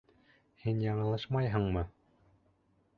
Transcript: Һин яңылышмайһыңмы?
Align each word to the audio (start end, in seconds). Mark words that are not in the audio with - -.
Һин 0.63 0.79
яңылышмайһыңмы? 0.85 1.87